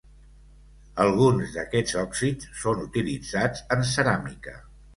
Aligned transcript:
Alguns 1.03 1.53
d'aquests 1.59 1.99
òxids 2.05 2.49
són 2.63 2.83
utilitzats 2.89 3.65
en 3.79 3.87
ceràmica. 3.95 4.59